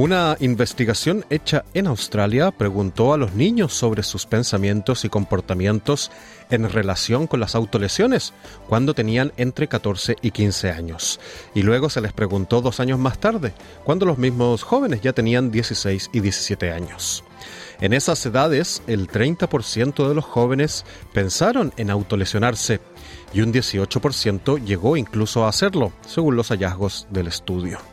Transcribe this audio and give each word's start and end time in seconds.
Una 0.00 0.38
investigación 0.40 1.26
hecha 1.28 1.66
en 1.74 1.86
Australia 1.86 2.52
preguntó 2.52 3.12
a 3.12 3.18
los 3.18 3.34
niños 3.34 3.74
sobre 3.74 4.02
sus 4.02 4.24
pensamientos 4.24 5.04
y 5.04 5.10
comportamientos 5.10 6.10
en 6.48 6.70
relación 6.70 7.26
con 7.26 7.38
las 7.38 7.54
autolesiones 7.54 8.32
cuando 8.66 8.94
tenían 8.94 9.30
entre 9.36 9.68
14 9.68 10.16
y 10.22 10.30
15 10.30 10.70
años. 10.70 11.20
Y 11.54 11.60
luego 11.60 11.90
se 11.90 12.00
les 12.00 12.14
preguntó 12.14 12.62
dos 12.62 12.80
años 12.80 12.98
más 12.98 13.18
tarde, 13.18 13.52
cuando 13.84 14.06
los 14.06 14.16
mismos 14.16 14.62
jóvenes 14.62 15.02
ya 15.02 15.12
tenían 15.12 15.50
16 15.50 16.08
y 16.14 16.20
17 16.20 16.72
años. 16.72 17.22
En 17.82 17.92
esas 17.92 18.24
edades, 18.24 18.82
el 18.86 19.06
30% 19.06 20.08
de 20.08 20.14
los 20.14 20.24
jóvenes 20.24 20.86
pensaron 21.12 21.74
en 21.76 21.90
autolesionarse 21.90 22.80
y 23.34 23.42
un 23.42 23.52
18% 23.52 24.64
llegó 24.64 24.96
incluso 24.96 25.44
a 25.44 25.50
hacerlo, 25.50 25.92
según 26.06 26.36
los 26.36 26.48
hallazgos 26.48 27.06
del 27.10 27.26
estudio. 27.26 27.89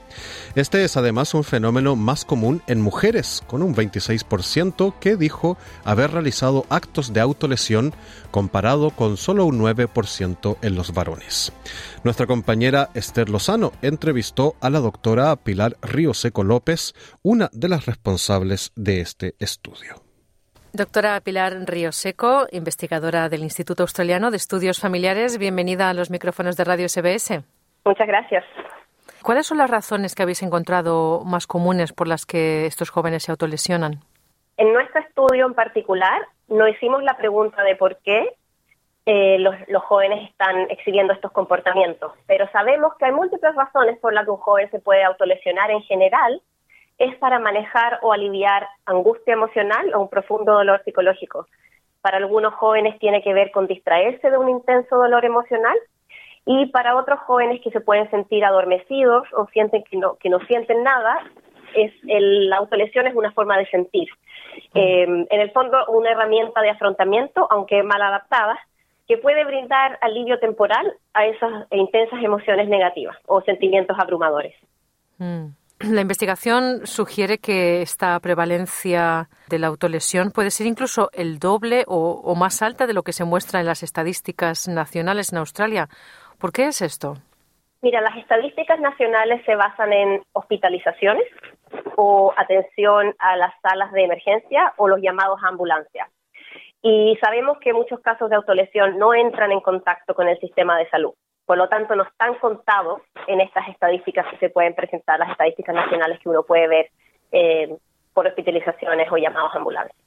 Este 0.56 0.84
es 0.84 0.98
además 0.98 1.34
un 1.34 1.44
fenómeno 1.44 1.96
más 1.96 2.26
común 2.26 2.62
en 2.68 2.82
mujeres, 2.82 3.44
con 3.48 3.62
un 3.62 3.76
26% 3.76 4.94
que 5.00 5.16
dijo 5.16 5.58
haber 5.84 6.12
realizado 6.12 6.66
actos 6.70 7.14
de 7.14 7.22
autolesión 7.22 7.94
comparado 8.32 8.92
con 8.92 9.18
solo 9.18 9.46
un 9.46 9.60
9% 9.60 10.58
en 10.62 10.76
los 10.76 10.94
varones. 10.94 11.54
Nuestra 12.04 12.28
compañera 12.28 12.90
Esther 12.94 13.30
Lozano 13.30 13.72
entrevistó 13.82 14.56
a 14.62 14.70
la 14.70 14.80
doctora 14.80 15.36
Pilar 15.36 15.78
Río 15.82 16.14
Seco 16.14 16.44
López, 16.44 16.94
una 17.24 17.50
de 17.54 17.70
las 17.70 17.86
responsables 17.86 18.72
de 18.76 19.02
este 19.02 19.36
estudio. 19.40 20.08
Doctora 20.74 21.20
Pilar 21.22 21.54
Río 21.66 21.92
Seco, 21.92 22.46
investigadora 22.52 23.30
del 23.30 23.42
Instituto 23.42 23.84
Australiano 23.84 24.30
de 24.30 24.38
Estudios 24.38 24.80
Familiares, 24.80 25.38
bienvenida 25.38 25.90
a 25.90 25.94
los 25.94 26.12
micrófonos 26.12 26.56
de 26.56 26.64
Radio 26.66 26.88
SBS. 26.88 27.42
Muchas 27.84 28.08
gracias. 28.08 28.44
¿Cuáles 29.28 29.46
son 29.46 29.58
las 29.58 29.70
razones 29.70 30.16
que 30.16 30.24
habéis 30.24 30.42
encontrado 30.42 31.22
más 31.26 31.48
comunes 31.48 31.92
por 31.92 32.08
las 32.08 32.26
que 32.26 32.66
estos 32.66 32.90
jóvenes 32.90 33.24
se 33.24 33.32
autolesionan? 33.34 34.00
En 34.56 34.72
nuestro 34.72 35.02
estudio 35.02 35.46
en 35.46 35.54
particular, 35.54 36.22
no 36.48 36.66
hicimos 36.66 37.04
la 37.04 37.18
pregunta 37.18 37.62
de 37.64 37.76
por 37.76 37.98
qué 37.98 38.38
eh, 39.06 39.38
los, 39.40 39.54
los, 39.68 39.84
jóvenes 39.84 40.30
están 40.30 40.72
exhibiendo 40.72 41.12
estos 41.12 41.34
comportamientos, 41.34 42.14
pero 42.26 42.50
sabemos 42.54 42.94
que 42.98 43.04
hay 43.04 43.12
múltiples 43.12 43.54
razones 43.54 44.00
por 44.00 44.14
las 44.14 44.24
que 44.24 44.32
un 44.32 44.38
joven 44.38 44.72
se 44.72 44.80
puede 44.80 45.04
autolesionar 45.04 45.72
en 45.72 45.82
general, 45.82 46.42
es 46.98 47.14
para 47.18 47.38
manejar 47.38 48.00
o 48.04 48.14
aliviar 48.14 48.66
angustia 48.86 49.34
emocional 49.34 49.94
o 49.94 50.00
un 50.00 50.10
profundo 50.10 50.54
dolor 50.54 50.82
psicológico. 50.86 51.48
Para 52.00 52.16
algunos 52.16 52.54
jóvenes 52.54 52.98
tiene 53.00 53.22
que 53.22 53.34
ver 53.34 53.52
con 53.52 53.68
distraerse 53.68 54.32
de 54.32 54.38
un 54.38 54.48
intenso 54.48 54.96
dolor 54.96 55.26
emocional 55.26 55.78
y 56.48 56.68
para 56.68 56.96
otros 56.96 57.20
jóvenes 57.20 57.62
que 57.62 57.72
se 57.72 57.82
pueden 57.82 58.10
sentir 58.10 58.46
adormecidos 58.46 59.28
o 59.34 59.48
sienten 59.48 59.84
que 59.84 59.98
no, 59.98 60.16
que 60.16 60.30
no 60.30 60.40
sienten 60.48 60.82
nada, 60.82 61.20
es 61.76 61.92
el, 62.08 62.50
la 62.50 62.58
autolesión 62.58 63.06
es 63.06 63.14
una 63.14 63.32
forma 63.34 63.58
de 63.58 63.66
sentir. 63.68 64.08
Eh, 64.74 65.04
en 65.04 65.42
el 65.42 65.52
fondo, 65.52 65.78
una 65.90 66.12
herramienta 66.12 66.62
de 66.62 66.70
afrontamiento, 66.70 67.48
aunque 67.52 67.84
mal 67.84 68.02
adaptada, 68.02 68.58
que 69.08 69.18
puede 69.18 69.44
brindar 69.44 70.00
alivio 70.02 70.40
temporal 70.40 70.94
a 71.14 71.26
esas 71.26 71.68
intensas 71.72 72.24
emociones 72.24 72.70
negativas 72.70 73.18
o 73.26 73.42
sentimientos 73.42 73.98
abrumadores. 74.00 74.56
Mm. 75.18 75.48
La 75.80 76.02
investigación 76.02 76.88
sugiere 76.88 77.38
que 77.38 77.84
esta 77.84 78.20
prevalencia 78.20 79.30
de 79.48 79.60
la 79.60 79.68
autolesión 79.68 80.32
puede 80.32 80.50
ser 80.50 80.66
incluso 80.66 81.12
el 81.14 81.38
doble 81.38 81.84
o, 81.86 82.20
o 82.24 82.34
más 82.34 82.64
alta 82.64 82.88
de 82.88 82.94
lo 82.94 83.04
que 83.04 83.14
se 83.14 83.26
muestra 83.26 83.60
en 83.60 83.68
las 83.68 83.84
estadísticas 83.84 84.68
nacionales 84.68 85.32
en 85.32 85.38
Australia. 85.38 85.88
¿Por 86.40 86.52
qué 86.52 86.68
es 86.68 86.82
esto? 86.82 87.16
Mira, 87.82 88.02
las 88.02 88.18
estadísticas 88.18 88.80
nacionales 88.80 89.44
se 89.46 89.56
basan 89.56 89.94
en 89.94 90.24
hospitalizaciones 90.34 91.26
o 91.96 92.34
atención 92.36 93.16
a 93.20 93.36
las 93.38 93.54
salas 93.62 93.92
de 93.92 94.04
emergencia 94.04 94.74
o 94.78 94.88
los 94.88 95.02
llamados 95.02 95.40
ambulancias. 95.44 96.10
Y 96.82 97.18
sabemos 97.22 97.58
que 97.60 97.74
muchos 97.74 98.00
casos 98.02 98.30
de 98.30 98.36
autolesión 98.36 98.98
no 98.98 99.14
entran 99.14 99.52
en 99.52 99.62
contacto 99.62 100.14
con 100.16 100.28
el 100.28 100.40
sistema 100.40 100.78
de 100.78 100.90
salud. 100.90 101.14
Por 101.46 101.58
lo 101.58 101.70
tanto, 101.70 101.96
no 101.96 102.04
están 102.04 102.36
contados 102.36 103.02
en 103.26 103.42
estas 103.42 103.68
estadísticas 103.70 104.28
que 104.28 104.38
se 104.38 104.50
pueden 104.50 104.76
presentar, 104.76 105.20
las 105.20 105.32
estadísticas 105.32 105.74
nacionales 105.74 106.20
que 106.20 106.30
uno 106.30 106.44
puede 106.44 106.68
ver 106.68 106.92
eh, 107.32 107.76
por 108.14 108.28
hospitalizaciones 108.28 109.12
o 109.12 109.18
llamados 109.18 109.56
ambulancias. 109.56 109.98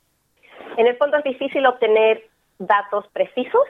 En 0.77 0.87
el 0.87 0.97
fondo 0.97 1.17
es 1.17 1.25
difícil 1.25 1.67
obtener 1.67 2.25
datos 2.59 3.07
precisos 3.09 3.63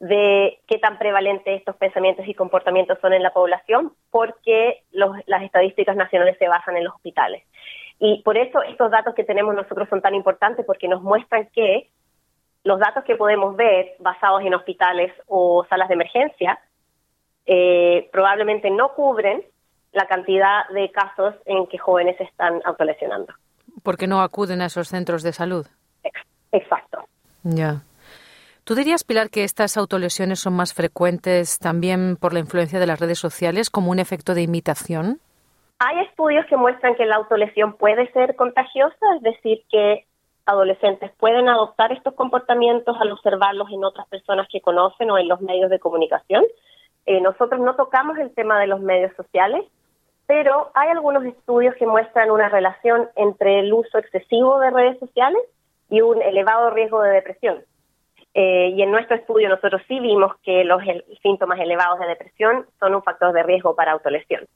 de 0.00 0.58
qué 0.66 0.78
tan 0.78 0.98
prevalentes 0.98 1.58
estos 1.58 1.76
pensamientos 1.76 2.26
y 2.26 2.34
comportamientos 2.34 2.98
son 3.00 3.12
en 3.12 3.22
la 3.22 3.32
población, 3.32 3.92
porque 4.10 4.82
los, 4.92 5.14
las 5.26 5.42
estadísticas 5.42 5.94
nacionales 5.94 6.36
se 6.38 6.48
basan 6.48 6.76
en 6.76 6.84
los 6.84 6.94
hospitales. 6.94 7.44
Y 7.98 8.22
por 8.22 8.38
eso 8.38 8.62
estos 8.62 8.90
datos 8.90 9.14
que 9.14 9.24
tenemos 9.24 9.54
nosotros 9.54 9.88
son 9.90 10.00
tan 10.00 10.14
importantes, 10.14 10.64
porque 10.64 10.88
nos 10.88 11.02
muestran 11.02 11.48
que 11.52 11.90
los 12.64 12.80
datos 12.80 13.04
que 13.04 13.16
podemos 13.16 13.56
ver 13.56 13.94
basados 13.98 14.42
en 14.42 14.54
hospitales 14.54 15.12
o 15.26 15.66
salas 15.68 15.88
de 15.88 15.94
emergencia 15.94 16.58
eh, 17.44 18.08
probablemente 18.10 18.70
no 18.70 18.94
cubren 18.94 19.42
la 19.92 20.06
cantidad 20.06 20.66
de 20.72 20.90
casos 20.90 21.34
en 21.44 21.66
que 21.66 21.76
jóvenes 21.76 22.18
están 22.20 22.62
autolesionando. 22.64 23.34
Porque 23.82 24.06
no 24.06 24.22
acuden 24.22 24.62
a 24.62 24.66
esos 24.66 24.88
centros 24.88 25.22
de 25.22 25.32
salud. 25.32 25.66
Exacto. 26.52 27.04
Ya. 27.42 27.82
¿Tú 28.70 28.76
dirías, 28.76 29.02
Pilar, 29.02 29.30
que 29.30 29.42
estas 29.42 29.76
autolesiones 29.76 30.38
son 30.38 30.52
más 30.52 30.74
frecuentes 30.74 31.58
también 31.58 32.14
por 32.14 32.32
la 32.32 32.38
influencia 32.38 32.78
de 32.78 32.86
las 32.86 33.00
redes 33.00 33.18
sociales 33.18 33.68
como 33.68 33.90
un 33.90 33.98
efecto 33.98 34.32
de 34.32 34.42
imitación? 34.42 35.18
Hay 35.80 35.98
estudios 36.06 36.46
que 36.46 36.56
muestran 36.56 36.94
que 36.94 37.04
la 37.04 37.16
autolesión 37.16 37.72
puede 37.72 38.08
ser 38.12 38.36
contagiosa, 38.36 38.94
es 39.16 39.22
decir, 39.22 39.64
que 39.72 40.06
adolescentes 40.46 41.10
pueden 41.18 41.48
adoptar 41.48 41.90
estos 41.90 42.14
comportamientos 42.14 42.96
al 43.00 43.10
observarlos 43.10 43.68
en 43.72 43.82
otras 43.82 44.06
personas 44.06 44.46
que 44.48 44.60
conocen 44.60 45.10
o 45.10 45.18
en 45.18 45.26
los 45.26 45.40
medios 45.40 45.68
de 45.68 45.80
comunicación. 45.80 46.44
Eh, 47.06 47.20
nosotros 47.20 47.60
no 47.60 47.74
tocamos 47.74 48.18
el 48.18 48.32
tema 48.34 48.60
de 48.60 48.68
los 48.68 48.80
medios 48.80 49.10
sociales, 49.16 49.64
pero 50.28 50.70
hay 50.74 50.90
algunos 50.90 51.24
estudios 51.24 51.74
que 51.74 51.88
muestran 51.88 52.30
una 52.30 52.48
relación 52.48 53.08
entre 53.16 53.58
el 53.58 53.72
uso 53.72 53.98
excesivo 53.98 54.60
de 54.60 54.70
redes 54.70 55.00
sociales 55.00 55.42
y 55.88 56.02
un 56.02 56.22
elevado 56.22 56.70
riesgo 56.70 57.02
de 57.02 57.10
depresión. 57.10 57.64
Eh, 58.34 58.72
y 58.76 58.82
en 58.82 58.90
nuestro 58.92 59.16
estudio 59.16 59.48
nosotros 59.48 59.82
sí 59.88 59.98
vimos 59.98 60.32
que 60.42 60.64
los 60.64 60.82
síntomas 61.22 61.58
elevados 61.58 61.98
de 61.98 62.06
depresión 62.06 62.66
son 62.78 62.94
un 62.94 63.02
factor 63.02 63.32
de 63.32 63.42
riesgo 63.42 63.74
para 63.74 63.92
autolesión. 63.92 64.46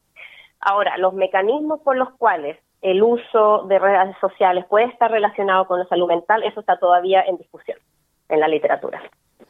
Ahora, 0.61 0.97
los 0.97 1.13
mecanismos 1.13 1.81
por 1.81 1.97
los 1.97 2.11
cuales 2.17 2.59
el 2.83 3.03
uso 3.03 3.65
de 3.65 3.79
redes 3.79 4.17
sociales 4.21 4.65
puede 4.67 4.87
estar 4.87 5.11
relacionado 5.11 5.67
con 5.67 5.81
la 5.81 5.87
salud 5.87 6.07
mental, 6.07 6.43
eso 6.43 6.61
está 6.61 6.79
todavía 6.79 7.23
en 7.23 7.37
discusión 7.37 7.79
en 8.29 8.41
la 8.41 8.49
literatura. 8.49 9.03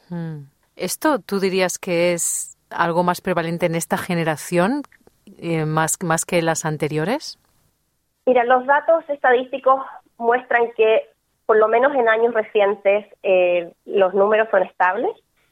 Hmm. 0.09 0.45
¿Esto 0.77 1.19
tú 1.19 1.39
dirías 1.39 1.79
que 1.79 2.13
es 2.13 2.57
algo 2.71 3.03
más 3.03 3.21
prevalente 3.21 3.67
en 3.67 3.75
esta 3.75 3.97
generación 3.97 4.83
eh, 5.39 5.65
más, 5.65 5.99
más 6.03 6.25
que 6.25 6.43
las 6.43 6.65
anteriores? 6.65 7.39
Mira, 8.27 8.45
los 8.45 8.67
datos 8.67 9.05
estadísticos 9.09 9.81
muestran 10.17 10.73
que 10.77 11.14
por 11.47 11.57
lo 11.57 11.69
menos 11.69 11.95
en 11.95 12.09
años 12.09 12.35
recientes 12.35 13.07
eh, 13.23 13.73
los 13.85 14.15
números 14.15 14.49
son 14.51 14.63
estables. 14.63 15.11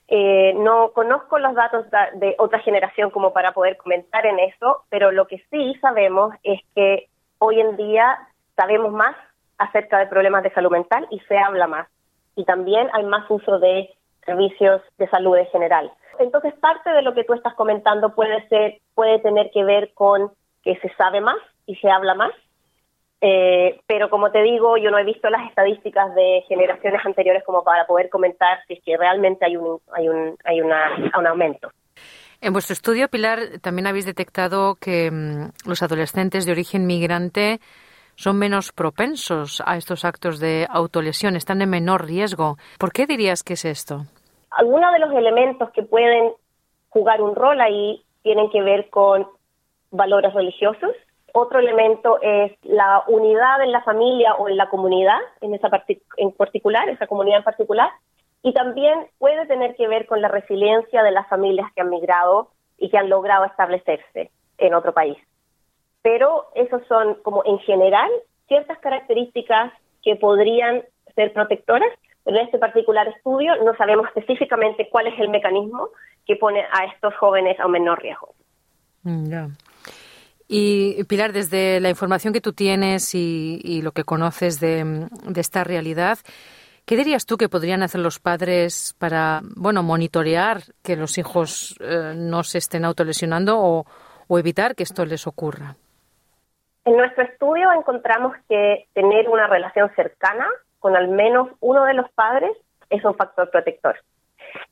Eh, 0.08 0.52
no 0.56 0.93
conozco 0.93 1.38
los 1.38 1.55
datos 1.55 1.87
de 2.14 2.34
otra 2.38 2.58
generación 2.58 3.11
como 3.11 3.32
para 3.32 3.52
poder 3.52 3.76
comentar 3.76 4.26
en 4.26 4.38
eso, 4.40 4.84
pero 4.90 5.11
lo 5.11 5.26
que 5.26 5.43
sí 5.50 5.75
sabemos 5.81 6.34
es 6.43 6.61
que 6.75 7.08
hoy 7.38 7.61
en 7.61 7.76
día 7.76 8.19
sabemos 8.56 8.93
más 8.93 9.17
acerca 9.58 9.99
de 9.99 10.06
problemas 10.06 10.43
de 10.43 10.52
salud 10.52 10.70
mental 10.70 11.06
y 11.11 11.20
se 11.20 11.38
habla 11.38 11.67
más. 11.67 11.88
Y 12.37 12.44
también 12.44 12.88
hay 12.93 13.05
más 13.05 13.31
uso 13.31 13.58
de 13.58 13.90
servicios 14.25 14.82
de 14.99 15.08
salud 15.08 15.37
en 15.37 15.46
general. 15.46 15.93
Entonces, 16.19 16.55
parte 16.55 16.90
de 16.90 17.02
lo 17.02 17.14
que 17.14 17.25
tú 17.25 17.34
estás 17.34 17.55
comentando 17.55 18.14
puede 18.14 18.46
ser, 18.49 18.81
puede 18.94 19.19
tener 19.20 19.50
que 19.50 19.64
ver 19.64 19.93
con 19.94 20.31
que 20.62 20.76
se 20.81 20.88
sabe 20.94 21.20
más 21.20 21.38
y 21.67 21.76
se 21.76 21.90
habla 21.90 22.14
más, 22.14 22.32
eh, 23.24 23.80
pero 23.86 24.10
como 24.10 24.32
te 24.32 24.42
digo, 24.42 24.76
yo 24.76 24.90
no 24.90 24.98
he 24.98 25.04
visto 25.04 25.30
las 25.30 25.48
estadísticas 25.48 26.12
de 26.16 26.42
generaciones 26.48 27.00
anteriores 27.06 27.44
como 27.44 27.62
para 27.62 27.86
poder 27.86 28.10
comentar 28.10 28.58
si 28.66 28.74
es 28.74 28.82
que 28.84 28.96
realmente 28.96 29.44
hay 29.46 29.56
un, 29.56 29.78
hay 29.92 30.08
un, 30.08 30.36
hay 30.44 30.60
una, 30.60 30.90
un 31.16 31.26
aumento. 31.28 31.70
En 32.40 32.52
vuestro 32.52 32.72
estudio, 32.72 33.06
Pilar, 33.06 33.38
también 33.62 33.86
habéis 33.86 34.06
detectado 34.06 34.74
que 34.74 35.08
mm, 35.12 35.69
los 35.69 35.84
adolescentes 35.84 36.44
de 36.46 36.50
origen 36.50 36.84
migrante 36.88 37.60
son 38.16 38.40
menos 38.40 38.72
propensos 38.72 39.62
a 39.64 39.76
estos 39.76 40.04
actos 40.04 40.40
de 40.40 40.66
autolesión, 40.69 41.36
están 41.36 41.62
en 41.62 41.70
menor 41.70 42.04
riesgo. 42.04 42.56
¿Por 42.76 42.92
qué 42.92 43.06
dirías 43.06 43.44
que 43.44 43.52
es 43.52 43.64
esto? 43.64 44.02
Algunos 44.50 44.92
de 44.92 44.98
los 44.98 45.12
elementos 45.12 45.70
que 45.70 45.84
pueden 45.84 46.32
jugar 46.88 47.22
un 47.22 47.36
rol 47.36 47.60
ahí 47.60 48.02
tienen 48.22 48.50
que 48.50 48.62
ver 48.62 48.90
con 48.90 49.28
valores 49.92 50.34
religiosos. 50.34 50.90
Otro 51.32 51.58
elemento 51.58 52.19
es 52.20 52.52
la 52.62 53.05
unidad 53.06 53.62
en 53.62 53.73
la 53.73 53.82
familia 53.82 54.34
o 54.34 54.49
en 54.49 54.56
la 54.56 54.69
comunidad, 54.69 55.19
en 55.40 55.55
esa 55.55 55.70
en 56.17 56.32
particular, 56.32 56.88
esa 56.88 57.06
comunidad 57.06 57.38
en 57.38 57.44
particular. 57.44 57.90
Y 58.43 58.52
también 58.52 59.06
puede 59.19 59.46
tener 59.46 59.75
que 59.76 59.88
ver 59.88 60.06
con 60.06 60.20
la 60.20 60.29
resiliencia 60.29 61.02
de 61.02 61.11
las 61.11 61.29
familias 61.29 61.70
que 61.75 61.81
han 61.81 61.90
migrado 61.90 62.49
y 62.76 62.90
que 62.90 62.99
han 62.99 63.08
logrado 63.08 63.44
establecerse 63.44 64.31
en 64.58 64.75
otro 64.75 64.93
país. 64.93 65.17
Pero 66.02 66.49
esos 66.55 66.84
son, 66.87 67.14
como 67.23 67.43
en 67.44 67.58
general, 67.61 68.11
ciertas 68.49 68.79
características 68.79 69.73
que 70.02 70.17
podrían 70.17 70.82
ser 71.14 71.32
protectoras, 71.32 71.90
en 72.25 72.37
este 72.37 72.58
particular 72.58 73.08
estudio 73.08 73.55
no 73.64 73.75
sabemos 73.76 74.06
específicamente 74.14 74.88
cuál 74.90 75.08
es 75.08 75.19
el 75.19 75.29
mecanismo 75.29 75.88
que 76.26 76.37
pone 76.37 76.61
a 76.61 76.84
estos 76.87 77.14
jóvenes 77.17 77.58
a 77.58 77.67
menor 77.69 78.00
riesgo. 78.00 78.34
Mm, 79.02 79.32
y 80.49 81.05
Pilar, 81.05 81.33
desde 81.33 81.81
la 81.81 81.91
información 81.91 82.33
que 82.33 82.41
tú 82.41 82.53
tienes 82.53 83.15
y, 83.15 83.81
lo 83.83 83.93
que 83.93 84.05
conoces 84.05 84.61
de, 84.61 85.09
esta 85.37 85.65
realidad, 85.65 86.19
¿qué 86.85 86.97
dirías 86.97 87.27
tú 87.27 87.37
que 87.37 87.49
podrían 87.49 87.83
hacer 87.83 88.00
los 88.00 88.19
padres 88.19 88.94
para, 88.99 89.41
bueno, 89.56 89.83
monitorear 89.83 90.59
que 90.83 90.97
los 90.97 91.19
hijos 91.19 91.77
eh, 91.81 92.15
no 92.17 92.43
se 92.43 92.59
estén 92.59 92.85
autolesionando 92.85 93.59
o, 93.59 93.87
o 94.29 94.39
evitar 94.39 94.75
que 94.75 94.83
esto 94.83 95.05
les 95.05 95.27
ocurra? 95.27 95.77
En 96.85 96.97
nuestro 96.97 97.23
estudio 97.25 97.71
encontramos 97.73 98.35
que 98.49 98.87
tener 98.93 99.29
una 99.29 99.47
relación 99.47 99.91
cercana 99.94 100.47
con 100.81 100.97
al 100.97 101.09
menos 101.09 101.49
uno 101.61 101.85
de 101.85 101.94
los 101.94 102.11
padres 102.11 102.50
es 102.91 103.05
un 103.05 103.15
factor 103.15 103.50
protector. 103.50 103.97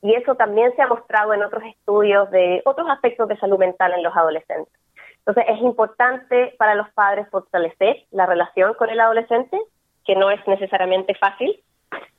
Y 0.01 0.13
eso 0.13 0.35
también 0.35 0.75
se 0.75 0.81
ha 0.81 0.87
mostrado 0.87 1.33
en 1.33 1.41
otros 1.41 1.63
estudios 1.63 2.29
de 2.31 2.61
otros 2.65 2.87
aspectos 2.89 3.27
de 3.29 3.37
salud 3.37 3.57
mental 3.57 3.93
en 3.93 4.03
los 4.03 4.15
adolescentes. 4.15 4.80
Entonces 5.25 5.53
es 5.55 5.61
importante 5.61 6.55
para 6.57 6.75
los 6.75 6.89
padres 6.89 7.29
fortalecer 7.29 8.05
la 8.11 8.25
relación 8.25 8.73
con 8.73 8.89
el 8.89 8.99
adolescente, 8.99 9.59
que 10.05 10.15
no 10.15 10.31
es 10.31 10.45
necesariamente 10.47 11.13
fácil, 11.15 11.59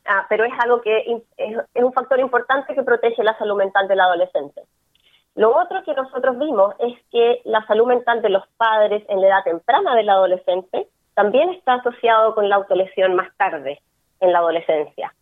ah, 0.07 0.27
pero 0.29 0.45
es 0.45 0.53
algo 0.61 0.81
que 0.83 1.23
es 1.37 1.85
un 1.85 1.93
factor 1.93 2.21
importante 2.21 2.75
que 2.75 2.83
protege 2.83 3.25
la 3.25 3.37
salud 3.39 3.57
mental 3.57 3.89
del 3.89 4.01
adolescente. 4.01 4.63
Lo 5.35 5.57
otro 5.57 5.83
que 5.83 5.95
nosotros 5.95 6.39
vimos 6.39 6.75
es 6.79 6.95
que 7.11 7.41
la 7.45 7.67
salud 7.67 7.87
mental 7.87 8.21
de 8.23 8.29
los 8.29 8.47
padres 8.57 9.03
en 9.09 9.21
la 9.21 9.29
edad 9.29 9.45
temprana 9.45 9.95
del 9.95 10.09
adolescente 10.09 10.89
también 11.15 11.51
está 11.51 11.75
asociado 11.75 12.35
con 12.35 12.49
la 12.49 12.57
autolesión 12.57 13.15
más 13.15 13.35
tarde 13.37 13.81
en 14.21 14.33
la 14.33 14.39
adolescencia. 14.39 15.15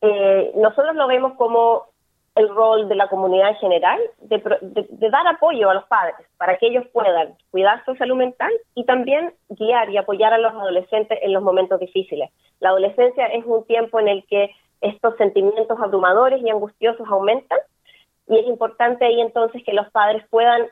Eh, 0.00 0.52
nosotros 0.56 0.94
lo 0.96 1.06
vemos 1.06 1.34
como 1.34 1.86
el 2.34 2.48
rol 2.48 2.88
de 2.88 2.96
la 2.96 3.08
comunidad 3.08 3.50
en 3.50 3.56
general 3.56 4.00
de, 4.22 4.42
dar 5.10 5.26
apoyo 5.26 5.70
a 5.70 5.74
los 5.74 5.84
padres 5.84 6.26
para 6.36 6.56
que 6.56 6.66
ellos 6.66 6.84
puedan 6.92 7.36
cuidar 7.50 7.84
su 7.84 7.94
salud 7.94 8.16
mental 8.16 8.50
y 8.74 8.84
también 8.84 9.34
guiar 9.50 9.90
y 9.90 9.98
apoyar 9.98 10.32
a 10.32 10.38
los 10.38 10.52
adolescentes 10.52 11.18
en 11.22 11.32
los 11.32 11.42
momentos 11.42 11.78
difíciles. 11.78 12.30
La 12.60 12.70
adolescencia 12.70 13.26
es 13.26 13.44
un 13.44 13.64
tiempo 13.66 14.00
en 14.00 14.08
el 14.08 14.26
que 14.26 14.50
estos 14.80 15.16
sentimientos 15.16 15.78
abrumadores 15.80 16.42
y 16.42 16.50
angustiosos 16.50 17.06
aumentan 17.08 17.58
y 18.26 18.38
es 18.38 18.46
importante 18.46 19.04
ahí 19.04 19.20
entonces 19.20 19.62
que 19.64 19.72
los 19.72 19.88
padres 19.90 20.24
puedan 20.30 20.66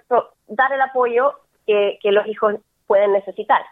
dar 0.49 0.73
el 0.73 0.81
apoyo 0.81 1.35
que, 1.67 1.99
los 2.05 2.27
hijos 2.27 2.57
pueden 2.87 3.13
necesitar. 3.13 3.63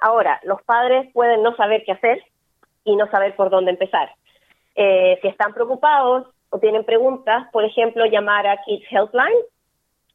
Ahora, 0.00 0.40
los 0.44 0.62
padres 0.62 1.10
pueden 1.12 1.42
no 1.42 1.56
saber 1.56 1.82
qué 1.84 1.92
hacer 1.92 2.22
y 2.84 2.94
no 2.96 3.08
saber 3.10 3.34
por 3.36 3.50
dónde 3.50 3.70
empezar. 3.70 4.10
Eh, 4.74 5.18
si 5.22 5.28
están 5.28 5.54
preocupados 5.54 6.26
o 6.50 6.58
tienen 6.58 6.84
preguntas, 6.84 7.48
por 7.52 7.64
ejemplo, 7.64 8.04
llamar 8.06 8.46
a 8.46 8.58
Kids 8.64 8.86
Helpline. 8.90 9.44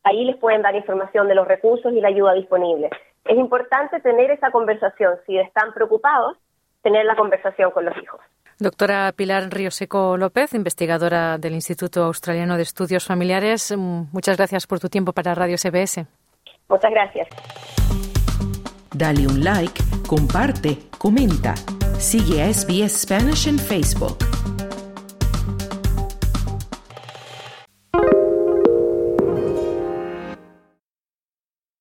Ahí 0.03 0.25
les 0.25 0.37
pueden 0.37 0.61
dar 0.61 0.75
información 0.75 1.27
de 1.27 1.35
los 1.35 1.47
recursos 1.47 1.93
y 1.93 2.01
la 2.01 2.09
ayuda 2.09 2.33
disponible. 2.33 2.89
Es 3.25 3.37
importante 3.37 3.99
tener 4.01 4.31
esa 4.31 4.51
conversación. 4.51 5.15
Si 5.25 5.37
están 5.37 5.73
preocupados, 5.73 6.37
tener 6.81 7.05
la 7.05 7.15
conversación 7.15 7.71
con 7.71 7.85
los 7.85 7.95
hijos. 7.97 8.19
Doctora 8.59 9.11
Pilar 9.15 9.49
Ríoseco 9.49 10.17
López, 10.17 10.53
investigadora 10.53 11.37
del 11.37 11.53
Instituto 11.53 12.03
Australiano 12.03 12.55
de 12.55 12.63
Estudios 12.63 13.05
Familiares, 13.05 13.73
mm, 13.75 14.03
muchas 14.11 14.37
gracias 14.37 14.67
por 14.67 14.79
tu 14.79 14.89
tiempo 14.89 15.11
para 15.11 15.33
Radio 15.33 15.57
SBS. 15.57 16.05
Muchas 16.69 16.91
gracias. 16.91 17.27
Dale 18.95 19.25
un 19.25 19.43
like, 19.43 19.81
comparte, 20.07 20.77
comenta. 20.97 21.55
Sigue 21.97 22.43
a 22.43 22.53
SBS 22.53 23.01
Spanish 23.01 23.47
en 23.47 23.57
Facebook. 23.57 24.22